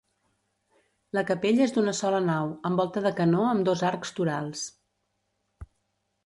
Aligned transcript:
La 1.17 1.23
capella 1.31 1.61
és 1.65 1.73
d'una 1.75 1.93
sola 1.99 2.21
nau 2.29 2.55
amb 2.71 2.81
volta 2.83 3.05
de 3.07 3.13
canó 3.21 3.45
amb 3.51 3.69
dos 3.69 3.85
arcs 3.91 4.15
torals. 4.21 4.65